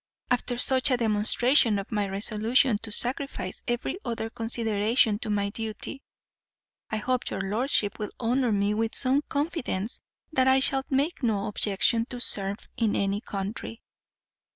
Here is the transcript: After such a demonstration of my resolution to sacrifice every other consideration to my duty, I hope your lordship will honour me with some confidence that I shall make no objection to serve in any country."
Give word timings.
After 0.31 0.57
such 0.57 0.89
a 0.89 0.97
demonstration 0.97 1.77
of 1.77 1.91
my 1.91 2.07
resolution 2.07 2.75
to 2.79 2.91
sacrifice 2.91 3.61
every 3.67 3.99
other 4.03 4.31
consideration 4.31 5.19
to 5.19 5.29
my 5.29 5.49
duty, 5.51 6.01
I 6.89 6.97
hope 6.97 7.29
your 7.29 7.41
lordship 7.41 7.99
will 7.99 8.09
honour 8.19 8.51
me 8.51 8.73
with 8.73 8.95
some 8.95 9.21
confidence 9.29 9.99
that 10.33 10.47
I 10.47 10.59
shall 10.59 10.81
make 10.89 11.21
no 11.21 11.45
objection 11.45 12.07
to 12.07 12.19
serve 12.19 12.67
in 12.77 12.95
any 12.95 13.21
country." 13.21 13.83